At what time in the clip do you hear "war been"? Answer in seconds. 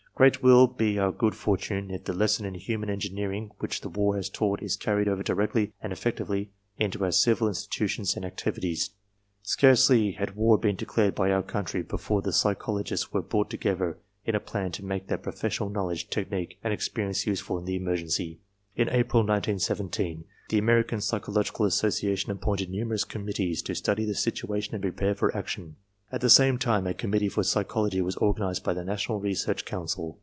10.35-10.75